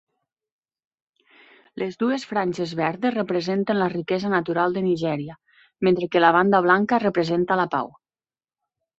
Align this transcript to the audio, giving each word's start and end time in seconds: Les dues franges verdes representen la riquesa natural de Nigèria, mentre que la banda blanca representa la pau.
Les 1.81 1.97
dues 2.03 2.23
franges 2.29 2.71
verdes 2.79 3.13
representen 3.17 3.77
la 3.81 3.89
riquesa 3.93 4.31
natural 4.33 4.73
de 4.77 4.83
Nigèria, 4.85 5.35
mentre 5.89 6.09
que 6.15 6.23
la 6.25 6.31
banda 6.37 6.63
blanca 6.69 6.99
representa 7.05 7.59
la 7.61 7.67
pau. 7.75 7.93